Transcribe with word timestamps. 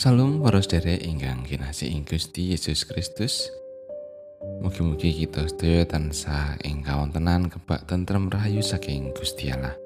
Salam 0.00 0.40
para 0.40 0.64
sedherek 0.64 1.04
ingkang 1.04 1.44
kinasih 1.44 1.92
ing 1.92 2.08
Gusti 2.08 2.56
Yesus 2.56 2.88
Kristus. 2.88 3.52
Mugi-mugi 4.64 5.12
kita 5.12 5.44
sedaya 5.44 5.84
tansah 5.84 6.56
ing 6.64 6.80
kawontenan 6.80 7.52
kebak 7.52 7.84
tentrem 7.84 8.32
rahayu 8.32 8.64
saking 8.64 9.12
Gusti 9.12 9.52
Allah. 9.52 9.76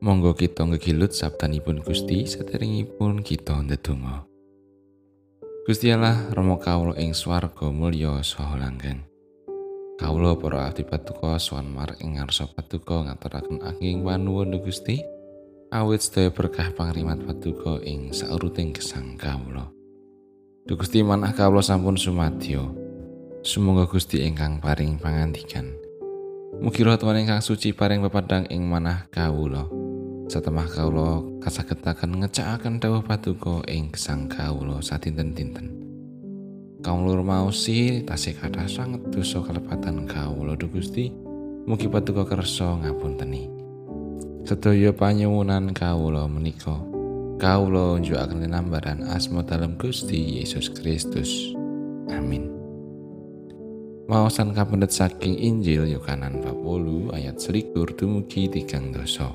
Monggo 0.00 0.32
kita 0.32 0.64
ngegilut 0.64 1.12
sabdanipun 1.12 1.84
Gusti 1.84 2.24
saderengipun 2.24 3.20
kita 3.20 3.52
ndedonga. 3.60 4.24
Gusti 5.68 5.92
Allah 5.92 6.32
Rama 6.32 6.56
kawula 6.56 6.96
ing 6.96 7.12
swarga 7.12 7.68
mulya 7.68 8.24
saha 8.24 8.56
langgeng. 8.56 9.04
Kawula 10.00 10.40
para 10.40 10.72
abdi 10.72 10.88
patuko 10.88 11.36
swan 11.36 11.68
mar 11.68 12.00
ing 12.00 12.16
ngarsa 12.16 12.48
patuko 12.48 13.04
ngaturaken 13.04 13.60
ageng 13.60 14.08
panuwun 14.08 14.56
Gusti. 14.56 15.04
Awit 15.72 16.04
sedaya 16.04 16.28
berkah 16.28 16.68
pangrimat 16.76 17.16
paduka 17.24 17.80
ing 17.80 18.12
sauruting 18.12 18.76
gesang 18.76 19.16
kawula. 19.16 19.72
Duh 20.68 20.76
Gusti 20.76 21.00
manah 21.00 21.32
kawula 21.32 21.64
sampun 21.64 21.96
sumadyo. 21.96 22.76
Sumangga 23.40 23.88
Gusti 23.88 24.20
ingkang 24.20 24.60
paring 24.60 25.00
pangandikan. 25.00 25.72
Mugi 26.60 26.84
roh 26.84 26.94
Tuhan 27.00 27.24
ingkang 27.24 27.40
suci 27.40 27.72
paring 27.72 28.04
pepadang 28.04 28.44
ing 28.52 28.68
manah 28.68 29.08
kawula. 29.08 29.64
Satemah 30.28 30.68
kawula 30.68 31.24
kasagetaken 31.40 32.20
ngecakaken 32.20 32.76
dawuh 32.76 33.00
paduka 33.00 33.64
ing 33.64 33.88
gesang 33.96 34.28
kawula 34.28 34.84
sadinten-dinten. 34.84 35.72
Kaum 36.84 37.08
lur 37.08 37.24
maosi 37.24 38.04
tasih 38.04 38.36
kathah 38.36 38.68
sanget 38.68 39.00
dosa 39.08 39.40
kalepatan 39.40 40.04
kawula 40.04 40.52
Duh 40.52 40.68
Gusti. 40.68 41.08
Mugi 41.64 41.88
paduka 41.88 42.28
kersa 42.28 42.76
ngapunteni. 42.76 43.61
Sedaya 44.42 44.90
panyuwunan 44.90 45.70
kawula 45.70 46.26
menika. 46.26 46.74
Kawula 47.38 47.98
njukaken 47.98 48.42
linambaran 48.42 49.02
asma 49.06 49.42
dalam 49.42 49.78
Gusti 49.78 50.38
Yesus 50.42 50.70
Kristus. 50.70 51.54
Amin. 52.10 52.50
Maosan 54.10 54.50
kapendet 54.50 54.90
saking 54.90 55.38
Injil 55.38 55.86
Yohanan 55.86 56.42
40 56.42 57.14
ayat 57.14 57.38
selikur 57.38 57.94
dumugi 57.94 58.50
tigang 58.50 58.90
dosa 58.90 59.30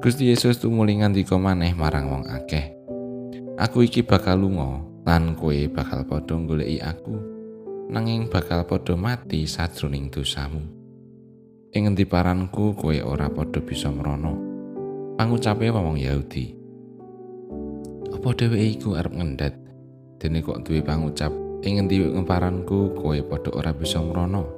Gusti 0.00 0.32
Yesus 0.32 0.58
tumulingan 0.64 1.12
dika 1.12 1.36
maneh 1.36 1.76
marang 1.76 2.08
wong 2.08 2.24
akeh. 2.24 2.72
Aku 3.60 3.84
iki 3.84 4.00
bakal 4.00 4.40
lunga 4.40 4.80
lan 5.04 5.36
kowe 5.36 5.56
bakal 5.72 6.04
padha 6.08 6.36
goleki 6.40 6.78
aku 6.84 7.16
nanging 7.88 8.28
bakal 8.28 8.62
padha 8.68 8.94
mati 8.94 9.48
sajroning 9.48 10.12
dosamu 10.12 10.77
ing 11.68 11.84
ngendi 11.84 12.08
paranku 12.08 12.72
kowe 12.72 12.96
ora 13.04 13.28
padha 13.28 13.60
bisa 13.60 13.92
mrono? 13.92 14.32
Pangucape 15.20 15.68
wong 15.68 16.00
Yahudi. 16.00 16.56
Apa 18.08 18.32
dheweke 18.32 18.66
iku 18.80 18.96
arep 18.96 19.12
ngendet? 19.12 19.54
Dene 20.16 20.40
kok 20.40 20.64
duwe 20.64 20.80
pangucap 20.80 21.28
ing 21.60 21.76
ngendi 21.76 22.08
ngemparanku 22.08 22.96
kowe 22.96 23.18
padha 23.20 23.52
ora 23.52 23.76
bisa 23.76 24.00
mrono? 24.00 24.48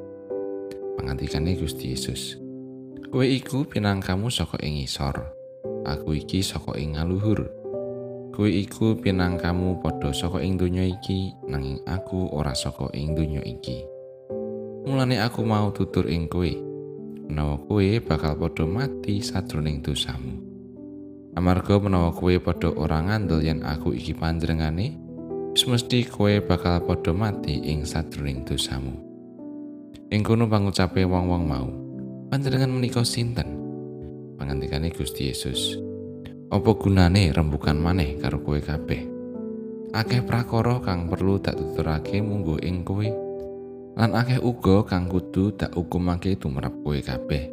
Pangantikane 0.94 1.58
Gusti 1.58 1.90
Yesus. 1.90 2.38
Kowe 3.10 3.26
iku 3.26 3.66
pinangkamu 3.66 4.30
saka 4.30 4.62
ing 4.62 4.78
isor 4.78 5.18
aku 5.82 6.14
iki 6.14 6.46
saka 6.46 6.78
ing 6.78 6.94
ngaluhur. 6.94 7.50
Kowe 8.30 8.46
iku 8.46 8.94
pinangkamu 8.94 9.82
padha 9.82 10.14
saka 10.14 10.38
ing 10.46 10.54
donya 10.54 10.86
iki 10.86 11.34
nanging 11.50 11.82
aku 11.90 12.30
ora 12.30 12.54
saka 12.54 12.86
ing 12.94 13.18
donya 13.18 13.42
iki. 13.42 13.82
Mulane 14.86 15.18
aku 15.18 15.42
mau 15.42 15.74
tutur 15.74 16.06
ing 16.06 16.30
kowe 16.30 16.69
menawa 17.30 17.62
kowe 17.62 17.86
bakal 18.02 18.34
padha 18.34 18.66
mati 18.66 19.22
sajroning 19.22 19.78
dosamu. 19.86 20.42
Amarga 21.38 21.78
menawa 21.78 22.10
kowe 22.10 22.34
padha 22.42 22.74
ora 22.74 22.98
ngandel 23.06 23.46
yen 23.46 23.62
aku 23.62 23.94
iki 23.94 24.18
panjenengane, 24.18 24.98
wis 25.54 25.62
mesti 25.70 26.10
kowe 26.10 26.42
bakal 26.42 26.82
padha 26.82 27.14
mati 27.14 27.62
ing 27.62 27.86
sajroning 27.86 28.42
dosamu. 28.42 28.98
Ing 30.10 30.26
kono 30.26 30.50
pangucape 30.50 31.06
wong-wong 31.06 31.46
mau, 31.46 31.70
panjenengan 32.34 32.74
menika 32.74 33.06
sinten? 33.06 33.62
Pangantikane 34.34 34.90
Gusti 34.90 35.30
Yesus. 35.30 35.78
Apa 36.50 36.74
gunane 36.74 37.30
rembukan 37.30 37.78
maneh 37.78 38.18
karo 38.18 38.42
kowe 38.42 38.58
kabeh? 38.58 39.06
Akeh 39.94 40.26
prakara 40.26 40.82
kang 40.82 41.06
perlu 41.06 41.38
tak 41.38 41.62
tuturake 41.62 42.18
munggo 42.18 42.58
ing 42.58 42.82
kowe. 42.82 43.29
Lan 43.98 44.14
akeh 44.14 44.38
uga 44.38 44.86
kang 44.86 45.10
kudu 45.10 45.54
tak 45.54 45.74
hukumake 45.74 46.38
tumrap 46.38 46.74
kowe 46.84 46.98
kabeh. 46.98 47.50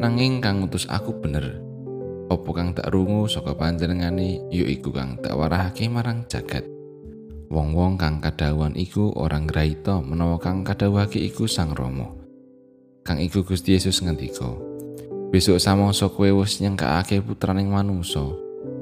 Nanging 0.00 0.40
kang 0.40 0.64
ngutus 0.64 0.88
aku 0.88 1.20
bener. 1.20 1.60
Opo 2.32 2.56
kang 2.56 2.72
tak 2.72 2.88
rungu 2.88 3.28
saka 3.28 3.52
panjenengane 3.52 4.40
ya 4.48 4.64
iku 4.64 4.88
kang 4.88 5.20
tak 5.20 5.36
warahake 5.36 5.92
marang 5.92 6.24
jagat. 6.24 6.64
Wong-wong 7.52 8.00
kang 8.00 8.24
kadawan 8.24 8.72
iku 8.72 9.12
orang 9.12 9.44
graita 9.44 10.00
menawa 10.00 10.40
kang 10.40 10.64
kadawake 10.64 11.20
iku 11.20 11.44
sang 11.44 11.76
romo 11.76 12.16
kang 13.04 13.20
iku 13.20 13.44
Gusti 13.44 13.76
Yesus 13.76 14.00
ngendika 14.00 14.48
besok 15.28 15.60
samangsa 15.60 16.08
kowe 16.08 16.32
wis 16.40 16.64
nyengkakake 16.64 17.20
putraning 17.20 17.68
manungsa. 17.68 18.24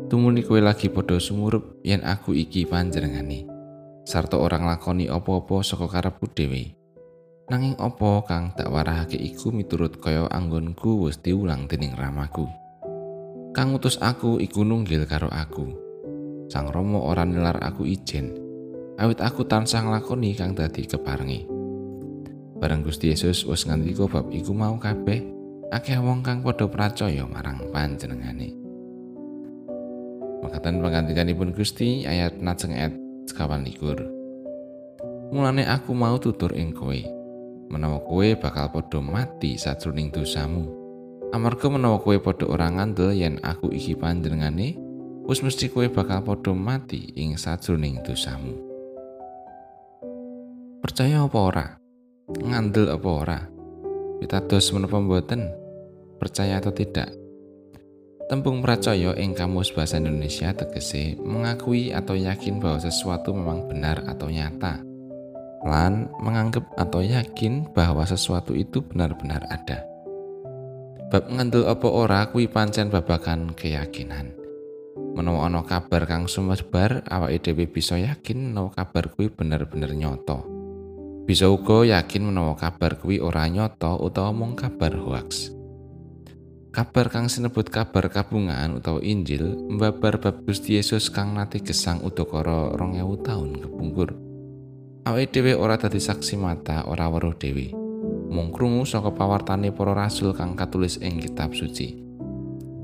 Tumuni 0.06 0.46
kowe 0.46 0.62
lagi 0.62 0.86
padha 0.86 1.18
sumurup 1.18 1.82
yen 1.82 2.06
aku 2.06 2.30
iki 2.30 2.62
panjenengane 2.62 3.49
sarta 4.10 4.34
orang 4.34 4.66
lakoni 4.66 5.06
opo-opo 5.06 5.62
saka 5.62 5.86
karepku 5.86 6.26
dhewe. 6.34 6.74
Nanging 7.46 7.78
opo 7.78 8.26
kang 8.26 8.50
tak 8.58 8.66
warahake 8.66 9.14
iku 9.14 9.54
miturut 9.54 10.02
kaya 10.02 10.26
anggonku 10.26 11.06
wis 11.06 11.22
diulang 11.22 11.70
dening 11.70 11.94
ramaku. 11.94 12.50
Kang 13.54 13.70
utus 13.70 14.02
aku 14.02 14.42
iku 14.42 14.66
nunggil 14.66 15.06
karo 15.06 15.30
aku. 15.30 15.70
Sang 16.50 16.74
Romo 16.74 17.06
ora 17.06 17.22
nilar 17.22 17.62
aku 17.62 17.86
ijen. 17.86 18.34
Awit 18.98 19.22
aku 19.22 19.46
tansah 19.46 19.86
nglakoni 19.86 20.34
kang 20.34 20.58
dadi 20.58 20.90
keparengi. 20.90 21.46
Bareng 22.58 22.82
Gusti 22.82 23.14
Yesus 23.14 23.46
wis 23.46 23.62
ngandika 23.62 24.10
bab 24.10 24.26
iku 24.34 24.50
mau 24.50 24.74
kabeh, 24.74 25.22
akeh 25.70 26.02
wong 26.02 26.26
kang 26.26 26.42
padha 26.42 26.66
percaya 26.66 27.22
marang 27.30 27.62
panjenengane. 27.70 28.58
Makatan 30.42 30.82
pengantikanipun 30.82 31.54
Gusti 31.54 32.04
ayat 32.04 32.42
najeng 32.42 32.74
ayat 32.74 32.94
sekawan 33.30 33.62
likur. 33.62 34.02
Mulane 35.30 35.62
aku 35.62 35.94
mau 35.94 36.18
tutur 36.18 36.50
ing 36.58 36.74
kowe, 36.74 36.98
menawa 37.70 38.02
kowe 38.02 38.26
bakal 38.34 38.74
padha 38.74 38.98
mati 38.98 39.54
sajroning 39.54 40.10
dosamu. 40.10 40.66
Amarga 41.30 41.70
menawa 41.70 42.02
kowe 42.02 42.18
padha 42.18 42.50
ora 42.50 42.66
ngandel 42.66 43.14
yen 43.14 43.38
aku 43.46 43.70
iki 43.70 43.94
panjenengane, 43.94 44.74
wis 45.30 45.46
mesti 45.46 45.70
kowe 45.70 45.86
bakal 45.86 46.26
padha 46.26 46.50
mati 46.50 47.14
ing 47.14 47.38
sajroning 47.38 48.02
dosamu. 48.02 48.58
Percaya 50.82 51.22
apa 51.22 51.38
ora? 51.38 51.66
Ngandel 52.26 52.90
apa 52.90 53.08
ora? 53.08 53.40
Pitados 54.18 54.74
menapa 54.74 54.98
mboten? 54.98 55.46
Percaya 56.18 56.58
atau 56.58 56.74
tidak? 56.74 57.19
Tembung 58.30 58.62
percaya 58.62 59.10
ing 59.18 59.34
kamus 59.34 59.74
bahasa 59.74 59.98
Indonesia 59.98 60.54
tegese 60.54 61.18
mengakui 61.18 61.90
atau 61.90 62.14
yakin 62.14 62.62
bahwa 62.62 62.78
sesuatu 62.78 63.34
memang 63.34 63.66
benar 63.66 64.06
atau 64.06 64.30
nyata. 64.30 64.78
Lan 65.66 66.06
menganggap 66.22 66.62
atau 66.78 67.02
yakin 67.02 67.74
bahwa 67.74 68.06
sesuatu 68.06 68.54
itu 68.54 68.86
benar-benar 68.86 69.50
ada. 69.50 69.82
Bab 71.10 71.26
ngandel 71.26 71.66
apa 71.66 71.90
ora 71.90 72.30
kuwi 72.30 72.46
pancen 72.46 72.86
babakan 72.86 73.50
keyakinan. 73.50 74.30
Menawa 75.18 75.50
ana 75.50 75.66
kabar 75.66 76.06
kang 76.06 76.30
sumebar 76.30 77.02
awake 77.10 77.50
dhewe 77.50 77.66
bisa 77.66 77.98
yakin 77.98 78.54
menawa 78.54 78.70
kabar 78.70 79.10
kuwi 79.10 79.26
bener-bener 79.34 79.90
nyoto. 79.90 80.46
Bisa 81.26 81.50
uga 81.50 81.82
yakin 81.82 82.30
menawa 82.30 82.54
kabar 82.54 82.94
kuwi 82.94 83.18
ora 83.18 83.50
nyoto 83.50 83.98
utawa 83.98 84.30
mung 84.30 84.54
kabar 84.54 84.94
hoax. 84.94 85.59
Kabar 86.70 87.10
kang 87.10 87.26
sinebut 87.26 87.66
kabar 87.66 88.06
kabungan 88.06 88.78
utawa 88.78 89.02
Injil 89.02 89.58
mbabar 89.74 90.22
bab 90.22 90.46
Gusti 90.46 90.78
Yesus 90.78 91.10
kang 91.10 91.34
nate 91.34 91.58
gesang 91.58 91.98
udakara 91.98 92.70
2000 92.78 93.26
taun 93.26 93.58
kepungkur. 93.58 94.14
Awake 95.02 95.34
dhewe 95.34 95.58
ora 95.58 95.74
dadi 95.74 95.98
saksi 95.98 96.38
mata, 96.38 96.86
ora 96.86 97.10
weruh 97.10 97.34
dhewe. 97.34 97.74
Mung 98.30 98.54
krungu 98.54 98.86
saka 98.86 99.10
pawartane 99.10 99.74
para 99.74 99.98
rasul 99.98 100.30
kang 100.30 100.54
katulis 100.54 101.02
ing 101.02 101.18
kitab 101.18 101.58
suci. 101.58 102.06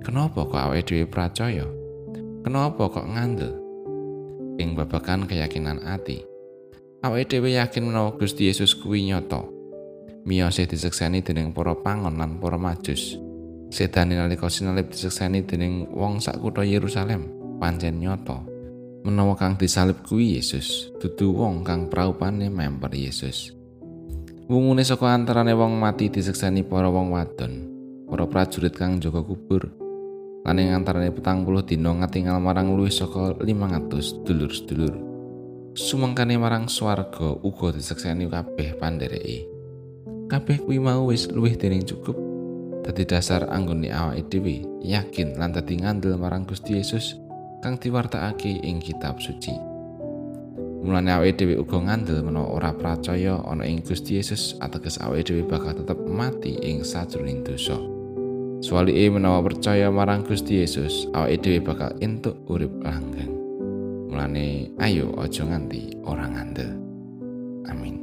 Kenapa 0.02 0.42
kok 0.50 0.58
awake 0.66 0.82
dhewe 0.82 1.06
percaya? 1.06 1.62
Kenapa 2.42 2.90
kok 2.90 3.06
ngandel? 3.06 3.54
Ing 4.58 4.74
babagan 4.74 5.30
keyakinan 5.30 5.86
ati. 5.86 6.26
Awake 7.06 7.38
dhewe 7.38 7.54
yakin 7.54 7.86
menawa 7.86 8.18
Gusti 8.18 8.50
Yesus 8.50 8.74
kuwi 8.74 9.06
nyata. 9.06 9.46
Miyose 10.26 10.66
disekseni 10.66 11.22
dening 11.22 11.54
para 11.54 11.78
pangon 11.78 12.18
lan 12.18 12.42
para 12.42 12.58
majus. 12.58 13.22
Sedane 13.70 14.14
nalika 14.14 14.46
sinalip 14.46 14.94
disekseni 14.94 15.42
dening 15.42 15.90
wong 15.90 16.22
sak 16.22 16.38
kutha 16.38 16.62
Yerusalem, 16.62 17.26
pancen 17.58 17.98
nyata. 17.98 18.42
Menawa 19.02 19.38
kang 19.38 19.54
disalib 19.54 20.02
kuwi 20.02 20.38
Yesus, 20.38 20.90
dudu 20.98 21.34
wong 21.34 21.62
kang 21.62 21.86
praupane 21.90 22.50
memper 22.50 22.94
Yesus. 22.94 23.54
Wungune 24.46 24.86
saka 24.86 25.10
antarane 25.10 25.54
wong 25.54 25.78
mati 25.78 26.10
disekseni 26.10 26.62
para 26.62 26.86
wong 26.86 27.10
wadon, 27.14 27.52
para 28.06 28.26
prajurit 28.30 28.74
kang 28.74 29.02
jaga 29.02 29.22
kubur. 29.22 29.86
lan 30.46 30.62
ing 30.62 30.70
antarane 30.70 31.10
petang 31.10 31.42
puluh 31.42 31.66
dina 31.66 31.90
ngatingal 31.90 32.38
marang 32.38 32.70
luwih 32.78 32.94
saka 32.94 33.34
500 33.42 34.22
dulur-dulur. 34.22 34.94
Sumangkane 35.74 36.38
marang 36.38 36.70
swarga 36.70 37.34
uga 37.42 37.74
disekseni 37.74 38.30
kabeh 38.30 38.78
pandhereke. 38.78 39.42
Kabeh 40.30 40.62
kuwi 40.62 40.78
mau 40.78 41.10
wis 41.10 41.26
luwih 41.34 41.58
dening 41.58 41.82
cukup 41.82 42.25
dadi 42.86 43.02
dasar 43.02 43.50
anggone 43.50 43.90
awake 43.90 44.30
dhewe 44.30 44.62
yakin 44.80 45.34
lan 45.34 45.50
dadi 45.50 45.82
ngandel 45.82 46.14
marang 46.14 46.46
Gusti 46.46 46.78
Yesus 46.78 47.18
kang 47.58 47.74
diwartakake 47.82 48.62
ing 48.62 48.78
kitab 48.78 49.18
suci. 49.18 49.50
Mulane 50.86 51.10
awake 51.18 51.34
dhewe 51.34 51.58
uga 51.58 51.82
ngandel 51.82 52.22
menawa 52.22 52.46
ora 52.54 52.70
percaya 52.70 53.42
ana 53.42 53.66
ing 53.66 53.82
Gusti 53.82 54.22
Yesus 54.22 54.54
ateges 54.62 55.02
awake 55.02 55.26
dhewe 55.26 55.42
bakal 55.42 55.74
tetep 55.74 55.98
mati 56.06 56.54
ing 56.62 56.86
sajroning 56.86 57.42
dosa. 57.42 57.74
Suwalike 58.62 59.12
menawa 59.12 59.44
percaya 59.44 59.92
marang 59.92 60.24
Gusti 60.24 60.64
Yesus, 60.64 61.10
awake 61.12 61.42
dhewe 61.44 61.60
bakal 61.60 61.92
entuk 62.00 62.38
urip 62.48 62.72
langgeng. 62.80 63.34
Mulane 64.08 64.72
ayo 64.80 65.12
aja 65.20 65.44
nganti 65.44 65.92
ora 66.08 66.24
ngandel. 66.24 66.72
Amin. 67.68 67.95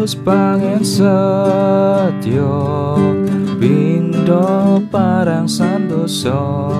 Yesus 0.00 0.16
pangen 0.24 0.80
setyo 0.80 2.56
pindo 3.60 4.80
parang 4.88 5.44
sandoso 5.44 6.72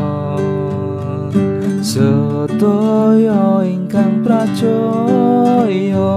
sedaya 1.84 3.61
ingkang 3.61 4.25
pracaya 4.25 6.17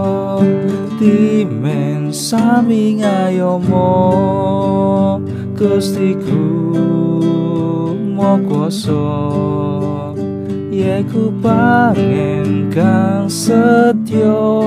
timen 0.96 2.08
sami 2.16 3.04
ngayomo 3.04 4.00
Gustiku 5.60 6.72
mokoso 8.16 9.12
Yeku 10.72 11.36
pangen 11.44 12.72
kang 12.72 13.28
setyo 13.28 14.64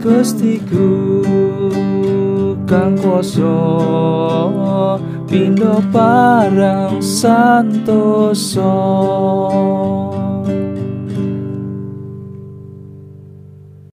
Gustiku 0.00 1.20
kang 2.64 2.96
kuasa 2.96 3.52
pindo 5.28 5.76
parang 5.92 7.04
santoso 7.04 8.72